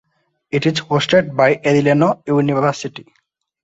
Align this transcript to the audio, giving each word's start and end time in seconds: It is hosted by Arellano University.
It 0.49 0.65
is 0.65 0.81
hosted 0.81 1.35
by 1.37 1.57
Arellano 1.57 2.23
University. 2.25 3.05